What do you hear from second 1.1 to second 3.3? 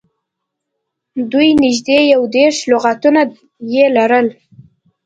دوی نږدې یو دېرش لغاتونه